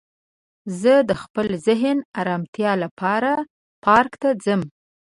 [0.81, 3.31] زه د خپل ذهن ارامتیا لپاره
[3.85, 4.61] پارک ته ځم